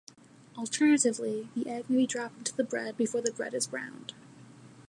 Alternatively, 0.57 1.49
the 1.53 1.69
egg 1.69 1.87
may 1.87 1.97
be 1.97 2.07
dropped 2.07 2.35
into 2.39 2.55
the 2.55 2.63
bread 2.63 2.97
before 2.97 3.21
the 3.21 3.31
bread 3.31 3.53
is 3.53 3.67
browned. 3.67 4.15